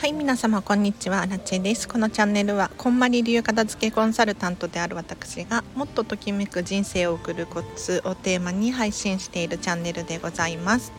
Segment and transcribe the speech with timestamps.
[0.00, 1.26] はい皆様こんにちは。
[1.26, 1.86] ラチェです。
[1.86, 10.90] このチャンネルはこんまり流片付けコンサルタントである私がもっとときめく人生を送るコツをテーマに配信しているチャンネルでございます。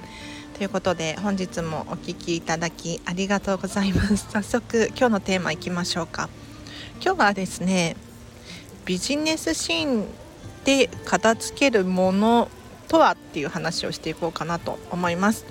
[0.55, 4.27] ということで本日もお聴きいただきありがとうございます。
[4.29, 6.29] 早速今日のテーマいきましょうか。
[7.04, 7.95] 今日はですね
[8.86, 10.05] ビジネスシーン
[10.63, 12.49] で片付けるもの
[12.88, 15.50] とはっていう話をしていこうかなと思います。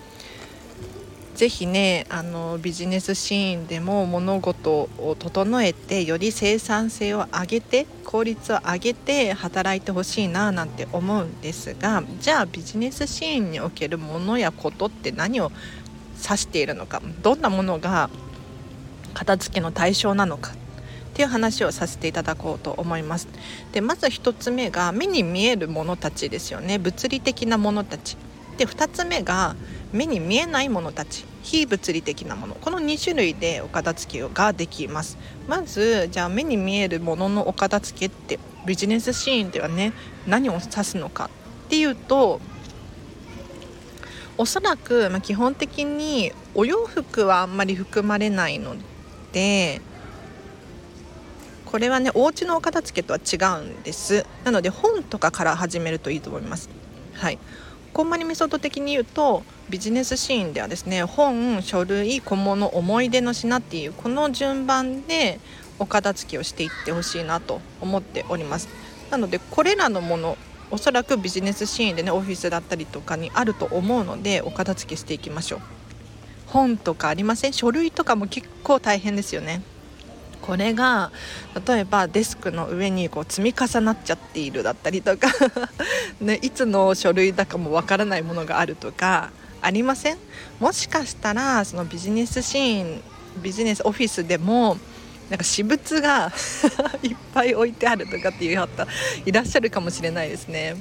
[1.40, 15.50] ぜひねあのビジネスシーンでも物事を整えてより生産性を上げて効率を上げて働いてほしいななんて思うんですがじゃあビジネスシーンにおけるものやことって何を
[16.22, 18.10] 指しているのかどんなものが
[19.14, 20.56] 片付けの対象なのかっ
[21.14, 23.28] ていう話をさせていただこうと思います。
[23.72, 26.78] でまず1つ目が目に見えるものたちですよね。
[26.78, 28.18] 物理的なものたち。
[28.58, 29.56] で2つ目が
[29.90, 31.29] 目に見えないものたち。
[31.42, 32.54] 非物理的なもの。
[32.54, 35.18] この2種類でお片付けができます。
[35.48, 39.92] まずじゃあ目に見えるもののお片付けってビジネスシーンではね
[40.26, 41.30] 何を指すのか
[41.66, 42.40] っていうと
[44.36, 48.74] おそらく、まあ、基本的にお洋服はあんまり含まれないの
[49.32, 49.80] で
[51.66, 54.26] これはねお家のお片付けとは違うんです。
[54.44, 56.68] なので本とかから始めるといいと思います。
[57.14, 57.38] はい。
[57.92, 65.40] こんまりメソッド的に言うとビジネスシーンではですね本書類小物思い出の品っていうこの順番で
[65.80, 68.68] お片付けをしていってほしいなと思っております。
[69.10, 70.38] なのでこれらのもの
[70.70, 75.60] おそらくビジネスシーンでねオフィスだったりとかにあると思うのでお片付けしていきましょう。
[76.46, 77.52] 本とかありません？
[77.52, 79.62] 書類とかも結構大変ですよね。
[80.50, 81.12] これが
[81.64, 85.28] 例えばデスクの上にこう積み重なっちゃっているだったりとか
[86.20, 89.30] ね、いつの書類だかもわからないものがあるとか
[89.62, 90.18] ありません？
[90.58, 93.00] もしかしたらそのビジネスシーン
[93.40, 94.76] ビジネスオフィスでも
[95.28, 96.32] なんか私物が
[97.04, 98.88] いっぱい置いてあるとかっていう方
[99.24, 100.74] いらっしゃるかもしれないですね。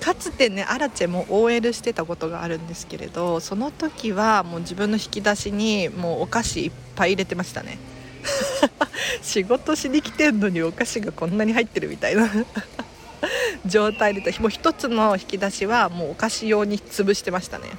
[0.00, 7.78] かつてねアラチェも OL してたことがあるんですけれどその時はもう自分の引き出しにもうお菓子いっぱい入れてましたね
[9.22, 12.28] 仕事しに来てんのにお菓子がこんなに入ってるみたいな。
[13.66, 17.70] 状態でもう一つの引き出しはもうお菓子用に潰してましたね。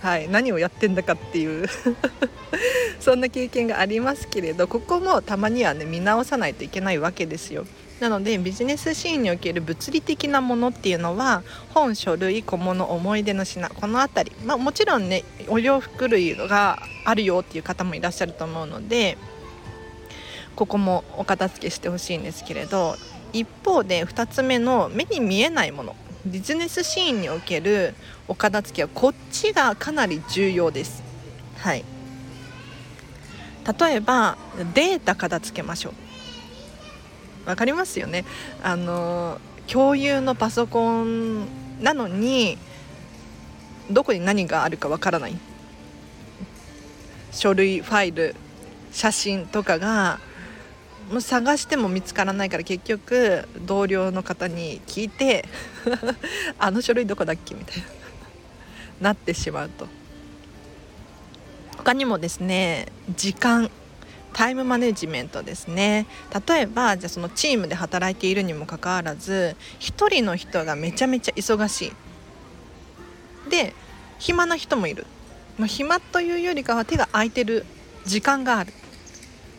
[0.00, 1.68] はい何をやってんだかっていう。
[2.98, 7.66] そんな経験がありますけれどここもたまにはね見直さないといけないわけですよ。
[8.02, 19.16] なのでビジネスシーンにおける物理的なものっていうのは本書類小物思い出の品この辺り、まあ、もちろんねお洋服類があるよっていう方もいらっしゃると思うので
[20.56, 22.96] ここもお片付けしてほしいんですけれど
[23.32, 25.96] 一方で2つ目の目に見えないもの
[26.26, 27.94] ビジネスシーンにおける
[28.28, 31.02] お片付けはこっちがかなり重要です。
[31.58, 31.84] はい。
[33.80, 34.36] 例えば
[34.74, 35.90] データ片付けましょ
[37.46, 37.48] う。
[37.48, 38.24] わかりますよね？
[38.62, 41.46] あの共有のパソコン
[41.82, 42.58] なのに
[43.90, 45.36] どこに何があるかわからない。
[47.32, 48.36] 書類ファイル
[48.92, 50.20] 写真とかが
[51.12, 55.44] もう探しても見つからないから結局同僚の方に聞いて
[56.58, 57.82] あの書類どこだっけみたい
[58.98, 59.86] ななってしまうと。
[61.76, 63.70] 他にもですね時間
[64.32, 66.06] タイムマネジメントですね。
[66.46, 71.92] 例えばじゃあそのチームで働いているにもかかわらず1人の人がめちゃめちゃ忙し
[73.46, 73.50] い。
[73.50, 73.74] で
[74.18, 75.04] 暇な人もいる、
[75.66, 77.66] 暇というよりかは手が空いてる
[78.06, 78.72] 時間がある。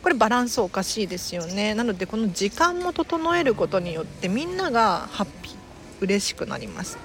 [0.04, 1.74] これバランスおかしいですよね。
[1.74, 5.56] なのでこの時間も整えることによってみんながハッピー
[6.02, 6.98] 嬉しくなります。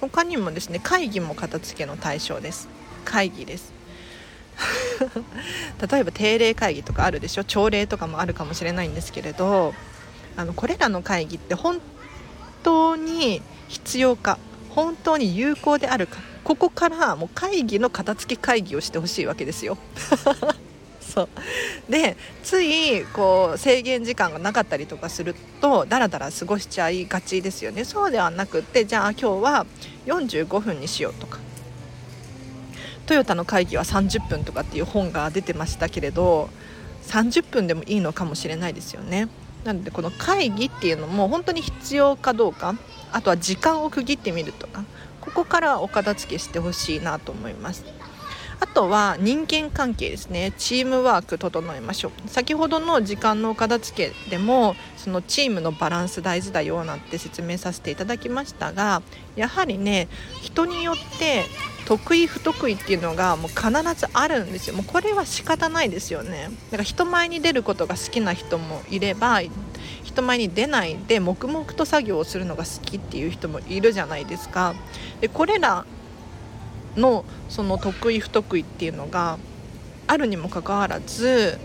[0.00, 2.68] 他にもですね会議も片付けの対象です。
[3.04, 3.72] 会議です。
[5.90, 7.44] 例えば定例会議とかあるでしょ？
[7.44, 9.72] 朝礼とかもあるかもしれないんですけれど
[10.36, 11.80] あのこれらの会議って本
[12.62, 14.38] 当に必要か
[14.70, 19.78] 本当に有効であるかここからもう会議の片付け会議をしてほしいわけですよ。
[21.12, 21.28] そう。
[21.90, 27.84] でついこう制限時間がなかったりとかするとだらだら過ごしちゃいがちですよね。
[27.84, 29.66] そうではなくってじゃあ今日は
[30.06, 31.38] 45分にしようとか。
[33.04, 36.48] トヨタの会議は30分とかっていう本が出てましたけれど
[37.08, 39.28] 30分でもいいのかもしれないですよね。
[39.64, 42.74] なのでこの会議っていうのも本当に必要かどうか
[43.12, 44.84] あとは時間を区切ってみるとか
[45.20, 47.84] ここからお片付けしてほしいなと思います。
[48.62, 50.52] あとは人間関係ですね。
[50.56, 52.28] チームワーク整えましょう。
[52.28, 59.02] 先ほどの時間のお片付けでもそのチームのバランス大事だよなんて説明させていただきましたが
[59.34, 60.06] やはりね
[60.42, 61.42] 人によって
[61.86, 64.76] 得意不得意っていうのがもう必ずあるんですよ。
[64.76, 66.50] もうこれは仕方ないですよね。
[66.70, 69.40] だから人前に出ることが好きな人もいれば
[70.04, 74.76] 人前に出ないで黙々と作業をするのが好きっていう人もいるじゃないですか。
[75.20, 75.84] でこれら
[76.96, 79.38] のその得意不得意っていうのが
[80.06, 81.58] あるにもかかわらず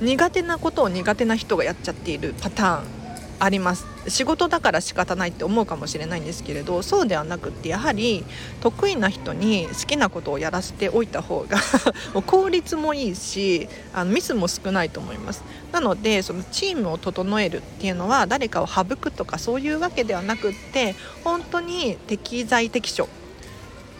[0.00, 2.95] 苦手なことを苦手な人がやっちゃっているパターン。
[3.38, 3.86] あります。
[4.08, 8.24] 仕事だから仕方ないって思うかもしれないんですけれどそうではなくってやはり
[8.60, 11.58] 得意な人に好きなことをやらせておいた方が
[12.22, 15.42] 効率もいいしあのミスも少ないと思います。
[15.72, 20.94] なのでそのチームを整えるっていうのは誰かを省くとかそういうわけではなくって
[21.24, 23.08] 本当に適材適所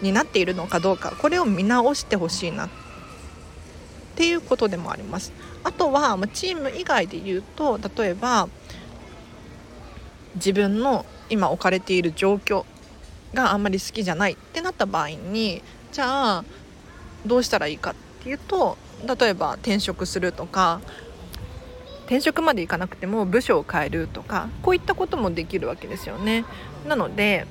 [0.01, 2.69] になっているのかどうかこれを見直してほしいなっ
[4.15, 5.31] ていうことでもあります。
[5.63, 8.47] あとはチーム以外で言うと例えば
[10.37, 12.65] 自分の今置かれている状況
[13.33, 15.61] があんまり好きじゃないってなった場合に
[15.91, 16.45] じゃあ
[17.25, 18.77] どうしたらいいかっていうと
[19.19, 20.81] 例えば転職するとか
[22.05, 26.45] 転職までいかなくても部署を変えるとかこういったこともできるわけですよね。
[26.87, 27.45] なので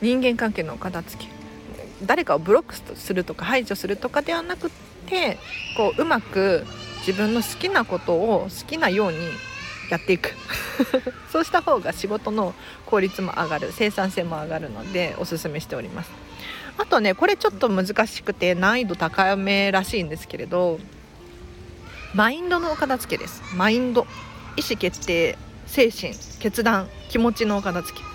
[0.00, 1.30] 人間関係の片付け
[2.06, 4.70] 誰かをブロックするとか排除するとかではなく
[5.06, 5.36] て
[5.76, 6.64] こううまく
[7.06, 9.18] 自分の好きなことを好きなように
[9.90, 10.34] やっていく。
[11.32, 12.54] そうした方が仕事の
[12.86, 16.10] 効率も上がる生産性も上がるのでおすすめしております。
[16.78, 20.78] あとねこれちょっと難しくて難易度高めらしいんですけれど
[22.14, 23.42] マインドのお片付けです。
[23.54, 24.06] マインド。
[24.56, 28.09] 意思決定精神決断気持ちのお片付け。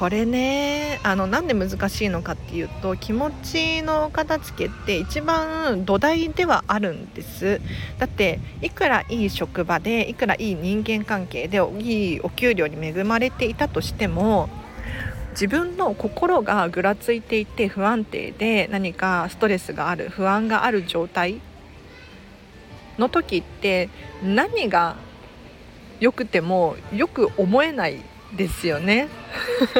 [0.00, 7.60] これねあのなんで難しいのかっていうと気持ちの片付けって一番土台ではあるんです。
[7.98, 14.48] だっていくらいい職場でいくらいい人間関係でいいお給料に恵まれていたとしても
[15.32, 21.42] 自分の心がぐらついていて不安定で何かストレスがある不安がある状態
[22.96, 23.90] の時って
[24.22, 24.96] 何が
[26.00, 28.02] 良くてもよく思えない
[28.36, 29.08] ですよね。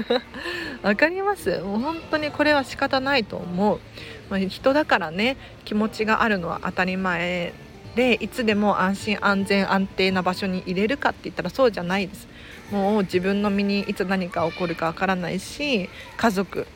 [0.83, 1.59] わかります。
[1.61, 3.81] もう本当にこれは仕方ないと思う、
[4.29, 7.53] まあ、人だからね気持ちがあるのは当たり前
[7.95, 12.29] でいつでも安心安全安定な場所に入れるかって言ったらそうじゃないです。
[12.71, 16.67] もう自分の身にいつ何か起こるかわからないし家族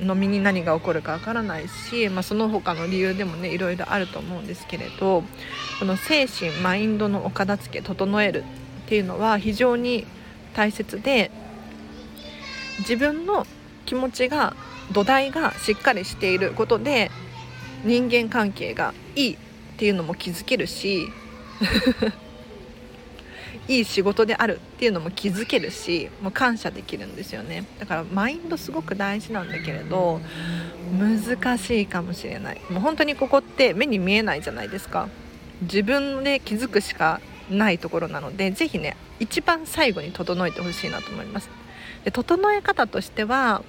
[0.00, 5.22] の身に何が起こるかわからないし、まあ、その他の理由でもねいろいろあると思うんですけれど
[5.78, 8.44] この精神マインドのお片付け整える
[8.84, 10.06] っていうのは非常に
[10.54, 11.30] 大切で
[12.80, 13.46] 自分の
[13.86, 14.56] 気持ちが
[14.92, 17.10] 土台がしっかりしていることで
[17.84, 19.36] 人間関係がいいっ
[19.76, 21.08] ていうのも気づけるし
[23.66, 27.64] いい仕事であるっていうのも気づけるしもう感謝できるんですよね。
[27.78, 30.20] だからマインドすごく大事なんだけれど
[30.98, 32.60] 難しいかもしれない。
[32.68, 35.08] もう本当にここって目に見えないじゃないですか。
[35.62, 37.20] 自分で気づくしか
[37.50, 41.50] ないところなので是非ね一番最後に整えてほしいなと思います。
[42.04, 43.62] で整え方としては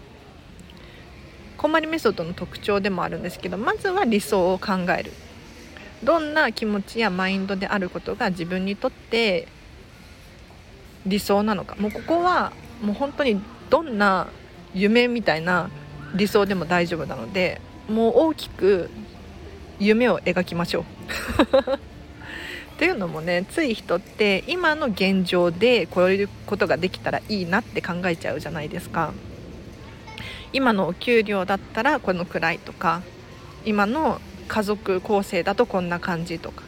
[1.57, 5.11] こんまりメソッドの特徴でもあるんですけどまずは理想を考える。
[6.03, 9.47] どんな気持ちやマインドであることが自分にとって
[11.05, 11.75] 理想なのか。
[11.75, 14.27] もうここはもう本当にどんな
[14.73, 15.69] 夢みたいな
[16.13, 18.89] 理想でも大丈夫なのでもう大きく
[19.79, 20.85] 夢を描きましょう。
[22.75, 29.13] っていうのもねつい人って今の現状でこういうことができたらいいなって考えちゃうじゃないですか
[30.51, 33.01] 今のお給料だったらこのくらいとか
[33.63, 36.63] 今の家族構成だとこんな感じとか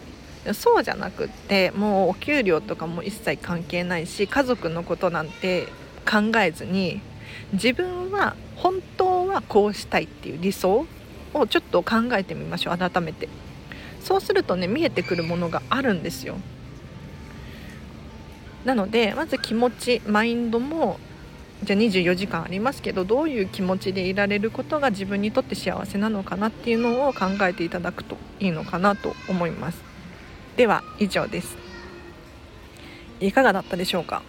[0.54, 5.68] そうじゃなくってもうお給料とかも一切関係ないし家族のことなんて
[6.10, 7.02] 考えずに
[7.52, 10.88] 自分は本当はこうしたいっていう理想
[11.34, 13.28] をちょっと考えてみましょう改めて。
[14.08, 16.38] そうするとね見えてくるものがあるんですよ。
[18.64, 20.98] なのでまず気持ちマインドも
[21.64, 29.82] じゃあ24時間ありますけどどういう気持ちでいられることが自分にとって幸せなのかなっていうのを考えていただくといいのかなと思います。
[30.56, 31.58] では以上です。
[33.20, 34.22] いかがだったでしょうか？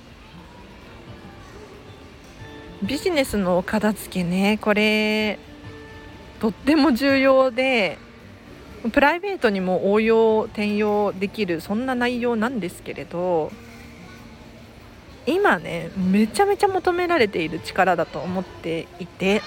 [2.83, 5.39] ビジネスのお片付けねこれ
[6.41, 7.99] とっても重要で
[8.93, 13.51] プライベートにも応用転用できるそんな内容なんですけれど
[15.27, 19.43] 今ねめちゃめちゃ求められている力だと思っていて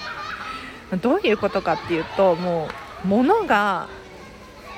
[1.00, 2.68] どういうことかっていうとも
[3.04, 3.88] う物が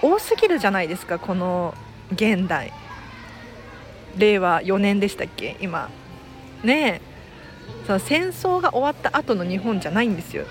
[0.02, 1.75] 多すぎるじゃないですかこの
[2.12, 2.73] 現代。
[4.16, 5.90] 令和4年でしたっけ今。
[6.62, 7.14] ねえ。
[7.87, 10.44] その戦争が終わった後の日本じゃないんですよ。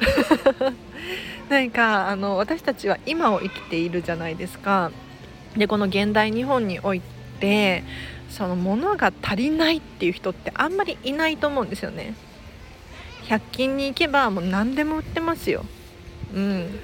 [1.50, 4.90] なんかあの私たちは今を生きているじゃないですか。
[5.56, 7.00] でこの現代日本におい
[7.40, 7.82] て
[8.28, 12.14] その物が足りないっていう人ってあんまりいないと思うんですよね。
[13.28, 15.64] 100均に行けばもう何でも売ってますよ。
[16.34, 16.78] うん。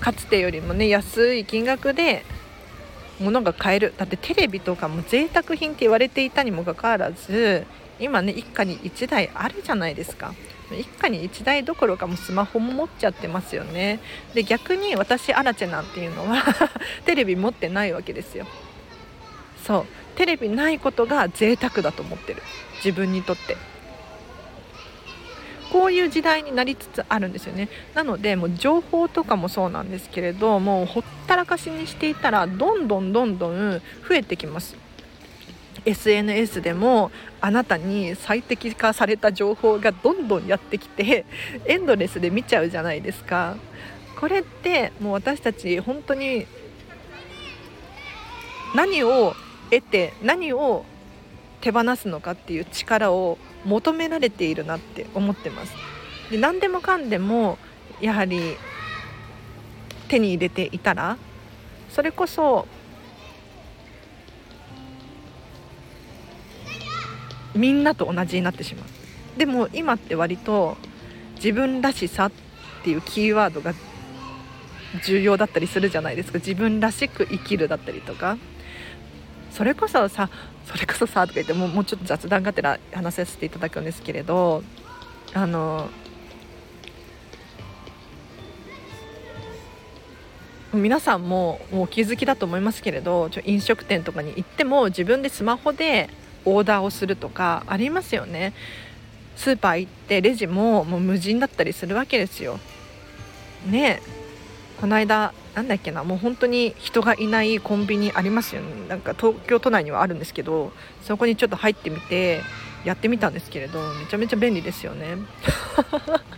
[0.00, 2.24] かつてよりもね安い金額で
[3.20, 3.92] 物が買える。
[3.98, 7.66] だってテレビとかも贅沢品って言われていたにもかかわらず
[7.98, 10.34] 今ね一家に1台あるじゃないですか。
[10.74, 14.00] 一家に1台どころかもスマホも持っちゃってますよね。
[14.34, 16.42] で逆に私アラチェなんていうのは
[17.04, 18.46] テレビ持ってないわけですよ。
[19.66, 19.86] そう。
[20.16, 22.42] テレビないことが贅沢だと思ってる。
[22.76, 23.56] 自分にとって。
[25.72, 27.68] こういう時代になりつつあるんですよね。
[27.94, 34.76] なのでもう情報とかもそうなんですけれどもうほったらかしにしていたらどんどんどんどん増えてきます。
[35.84, 37.10] SNS でも
[37.40, 41.24] あなたに最適化された情報がどんどんやってきて
[41.66, 43.56] エンドレスで見ちゃうじゃないですか。
[44.18, 46.46] これってもう私たち本当に
[48.74, 49.34] 何を
[49.70, 50.84] 得て何を
[51.60, 55.74] 手放すのかっていう力を求められているなって思ってます。
[56.30, 57.58] で何でもかんでも
[58.00, 58.56] やはり
[60.08, 61.16] 手に入れていたら
[61.90, 62.66] それこそ
[67.54, 69.38] みんなと同じになってしまう。
[69.38, 70.76] でも今って割と
[71.36, 72.32] 自分らしさっ
[72.84, 73.74] ていうキーワードが
[75.04, 76.38] 重要だったりするじゃないですか。
[76.38, 78.36] 自分らしく生きるだったりとか。
[79.50, 80.30] それこそさ
[80.64, 84.62] それこそさとか言ってもうもうちょっと雑談がてら話させていただくんですけれど
[85.34, 85.88] あの
[90.72, 96.08] 皆さんももうお気づきだと思いますけれどちょ飲食店とかに行っても自分でスマホで
[96.44, 98.52] オーダーをするとかありますよね。
[99.36, 102.58] スーパー行ってレジももう無人だったりするわけですよ。
[103.66, 104.00] ね
[104.80, 108.88] この間なんだっけなもう本当に人がいないコンビニありますよね。
[108.88, 112.42] なんか東京都内にはあるんですけどそこにちょっと入ってみて
[112.84, 115.16] やってみたんですけれどめちゃめちゃ便利ですよね。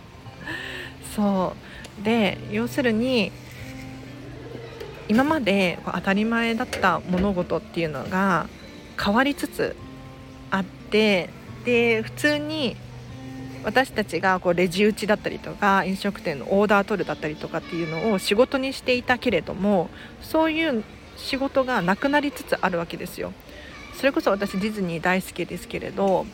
[1.15, 1.53] そ
[2.01, 2.03] う。
[2.03, 3.31] で要するに
[5.07, 8.47] 今まで当たり前だった物事っていうのが
[9.01, 9.75] 変わりつつ
[10.93, 11.29] て
[11.65, 12.77] で普通に
[13.63, 19.89] 私たちがこうレジ打ちだったりとか飲食店のオーダー取るだったりとかっていうのを仕事にしていたけれども
[20.21, 20.83] そういう
[21.15, 23.33] 仕事がなくなりつつあるわけですよ。
[23.95, 26.25] それこそ私ディズニー大好きですけれど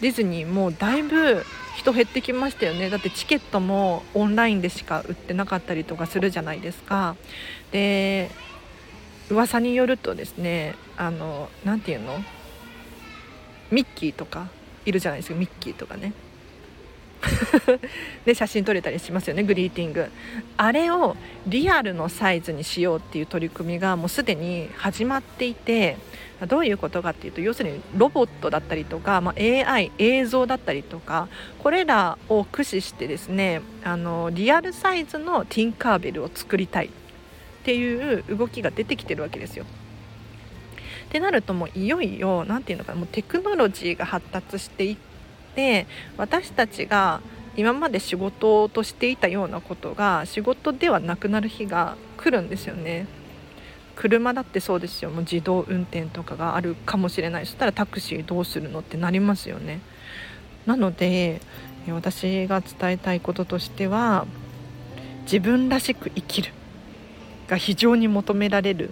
[0.00, 1.44] ディズニーもだいぶ
[1.76, 2.88] 人減ってきましたよね。
[2.88, 7.16] だってチケットもオンラインでしか売ってなかったりとかするじゃないですか。
[7.72, 8.30] で
[9.28, 12.24] 噂によるとですねあの何て言うの？
[13.70, 14.48] ミッキーとか
[14.84, 16.12] いるじゃないですかミッキーとかね
[18.24, 20.08] で写真撮れたりしますよねグリーティング
[20.56, 25.96] あれをリアルのサイズにしようっていう取り組みがもうすでに始まっていて
[26.46, 36.90] どういうことかっていうと要するにロボットだったりとか、まあ、AI 映像だったりとかこれらを駆使してですねあのリアルサイズのティンカーベルを作りたいっ
[37.64, 39.66] ていう動きが出てきてるわけですよ。
[41.08, 44.96] ってなるともういよいよ何て言うのかなもうテクノロジーが発達していっ
[45.54, 45.86] て
[46.18, 47.22] 私たちが
[47.56, 53.06] 今まで仕事としていたようなことが仕事ではなくなる日が来るんですよね。
[53.96, 59.80] 車だってそうですよもう自動運転とかがあるかもしれないそしたらタクシーどうするのってなりますよね。
[60.66, 61.40] なので
[61.88, 64.26] 私が伝えたいこととしては
[65.22, 66.52] 自分らしく生きる
[67.48, 68.90] が非常に求められる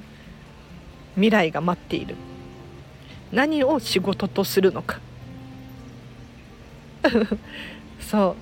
[1.16, 2.14] 未来が待っている。
[3.32, 5.00] 何を仕事とするのか。
[8.00, 8.36] そ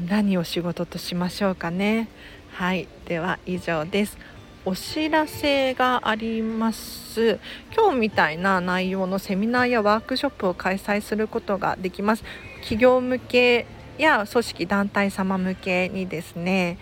[0.00, 0.04] う。
[0.08, 2.08] 何を仕事としましょうかね。
[2.52, 2.88] はい。
[3.06, 4.16] では以上です。
[4.64, 7.38] お知らせがあります。
[7.74, 12.24] 今日みたいな内容のセミナーやワークショップを開催することができます。
[12.60, 16.78] 企業向けや組織団体様向けにですね。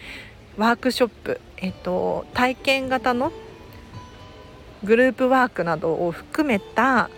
[0.57, 3.33] ワークショップ、えっと、体験型の
[4.85, 7.11] グループワークなどを含めた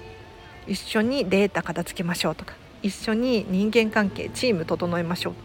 [0.67, 5.37] 一緒にデータ片付けましょうとか一緒に人間関係チーム整えましょうっ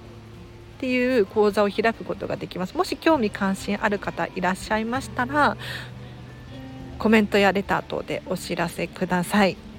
[0.80, 5.56] ていう講座を開くことができますもし興味関心ある方いらっしゃいましたら
[7.00, 9.73] コメントやレター等でお知らせください。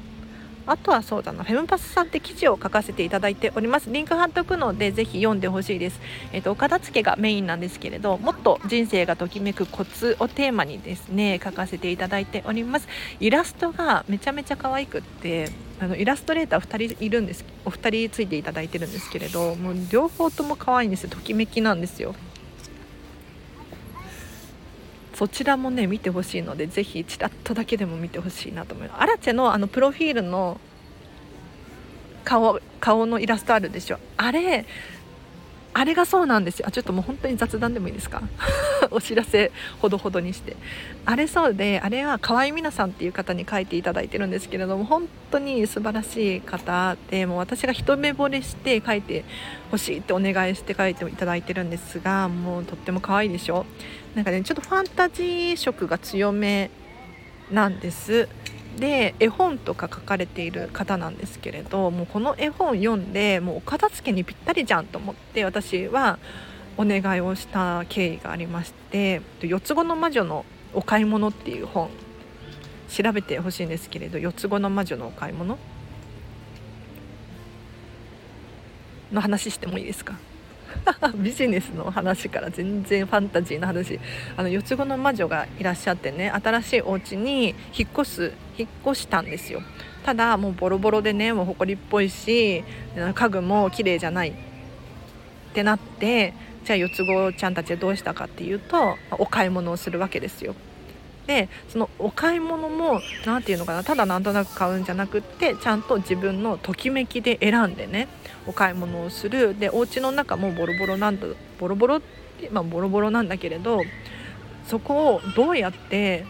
[0.66, 3.90] あとはそうだなフェムパスさんって記事を書かせていただいております。
[3.90, 6.00] リンク貼っておくのでぜひ読んでほしいです。
[6.32, 12.88] えっ、ー、とお片付けがメインなんですけれどもっと人生がときめくコツをテーマにですね書かせていただいております。
[13.20, 21.10] イラストがめちゃめちゃ可愛くってあのイラストレーター2人いるんですお二人ついていただいてるんですけれどもう両方とも可愛いんですよ。
[21.10, 22.14] ときめきなんですよ。
[25.14, 29.02] そちらもね見てほしいのでぜひちらっとだけでも見てほしいなと思います。
[29.02, 30.60] アラチェのあのプロフィールの
[32.24, 33.98] 顔顔のイラストあるでしょ。
[34.16, 34.66] あれ
[35.76, 36.66] あれがそうなんですよ。
[36.68, 38.22] あちょっともう本当に雑談でもいいですか？
[38.92, 39.50] お知らせ
[39.80, 40.56] ほどほどにして。
[41.04, 49.24] あれそうであれは河合美奈さんっていう方に書いていただいてるんですけれども本当に素晴らしい方でもう私が一目惚れして書いて
[49.72, 53.66] ほしいってお願いして書いていただいてるんですがもうとっても可愛いでしょ？
[54.14, 56.70] なんかねちょっとファンタジー色が強め
[57.50, 58.28] なんです。
[58.78, 66.18] で絵本とか書かれている方なんですけれどもうこの絵本読んでもうお片付けにぴったりじゃんと思って私は
[66.76, 71.88] お願いをした経緯がありまして「四つ子の魔女のお買い物」っていう本
[72.88, 75.58] 調べてほしいんですけれど「四つ子の魔女のお買い物」
[79.12, 80.14] の話してもいいですか？
[81.16, 83.98] ビジネスの話から全然ファンタジーの話。
[84.36, 89.62] あの四つ子の魔女がいらっしゃってね新しいお家に引っ越す引っ越したんですよ。
[90.04, 92.62] ただもうボロボロでねもう埃っぽいし
[93.14, 94.30] 家具も綺麗じゃない。
[94.30, 94.34] っ
[95.54, 100.54] てなってじゃあ四つ子ちゃんたちはどうしたかっていうとお買い物をするわけですよ。
[101.26, 108.08] でそのお買い物も何て言うのかなただなんとなく買うんじゃなくってちゃんと自分のときめきで選んでね。
[108.46, 109.58] お買い物をする。
[109.58, 111.26] でお家の中もボロボロなんだ
[111.58, 112.00] ボロボロっ
[112.40, 113.82] てまあボロボロなんだけれど
[114.66, 116.24] そこをどうやって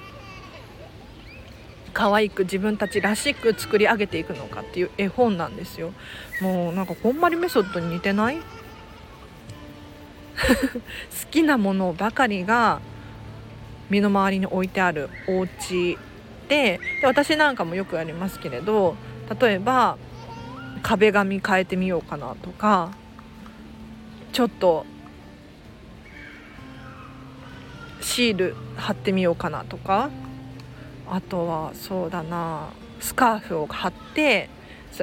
[1.92, 5.92] 可愛く自分たちらしく作り上げていくのかっていう絵本なんですよ。
[6.40, 8.36] もうなんかこんまりメソッドに似てない？
[8.40, 8.44] 好
[11.30, 12.80] きなものばかりが
[13.88, 15.96] 身の回りに置いてあるお家
[16.48, 18.96] でで私なんかもよくありますけれど
[19.40, 19.96] 例えば
[20.84, 22.92] 壁紙変えてみようかなとか
[24.32, 24.84] ちょっと
[28.02, 30.10] シール貼ってみようかなとか
[31.08, 32.68] あとはそうだな
[33.00, 34.50] スカーフを貼って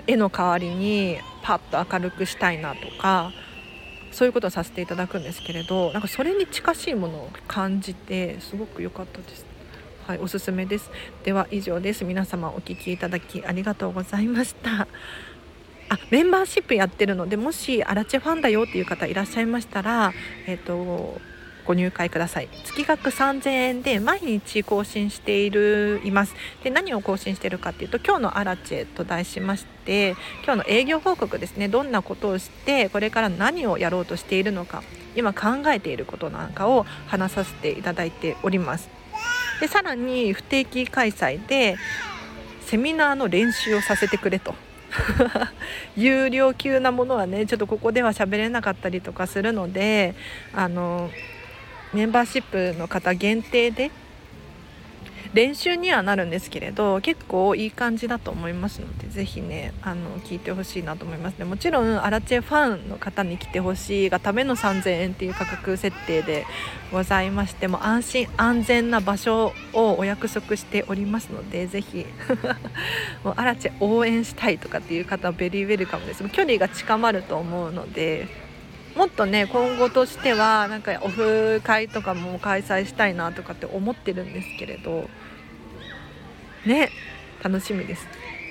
[0.08, 3.32] 絵の代わりにパッと明るくしたいなとか
[4.12, 9.46] そういうことをさせていただくんですけれどなんかそれに近しいものを感じてすごく良かったです。
[10.08, 10.92] はい、おすすめです。
[11.24, 12.04] では以上です。
[12.04, 14.88] 皆様お聞きいただきありがとうございました。
[15.92, 20.14] あメンバーシップやってるのでもしアラチェファンだよっていう方いらっしゃいましたら、
[20.48, 21.20] え、ー、と
[21.66, 22.50] ご入会ください。
[22.64, 26.34] 月額3000円で毎日更新しているいます。
[26.64, 31.68] で何を更新しているかっていうと今日のアラチェと題しまして今日の営業報告ですね。
[31.68, 34.84] どんなことをしてこれから何をやろうとしているのか
[35.18, 38.90] 今考えていることなんかを話させていただいております。
[39.60, 41.76] でさらに不定期開催で
[42.62, 44.56] セミナーの練習をさせてくれと。
[45.96, 50.16] 有料級なものはねちょっとここでは喋れなかったりとかするので
[50.54, 51.10] あの
[51.94, 53.92] メンバーシップの方限定で
[55.34, 61.46] 練習にはなるんですけれど結構いい感じだと思いますのでぜひねあの聞いてほしいなと思いますね。
[61.46, 66.46] もちろんアラチェファンの方に来てほしいがための3000円っていう価格設定で
[66.92, 72.06] ございましても安心安全な場所をお約束しておりますのでぜひ
[73.24, 76.28] もうアラチェ応援したいとかっていう方はベリーウェルカムです。
[76.30, 78.51] 距離が近まると思うので
[78.96, 85.10] もっとね今後としてはなんかオフ会とかも開催したいなとかって思ってるんですけれど
[86.66, 86.90] ね
[87.44, 88.08] 楽しみです。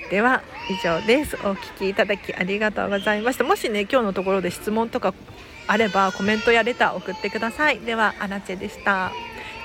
[0.09, 1.37] では以上です。
[1.37, 3.45] お聞きいただきありがとうございました。
[3.45, 5.13] もしね今日のところで質問とか
[5.67, 7.79] あればコメントやレター送ってください。
[7.79, 9.13] ではアラチェでした。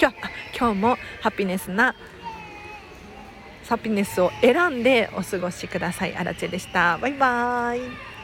[0.01, 0.17] 今日
[0.57, 1.97] 今日もハピネスな
[3.69, 6.17] ハピネスを選んでお過ごしください。
[6.17, 6.99] アラチェでした。
[6.99, 8.16] バイバーイ。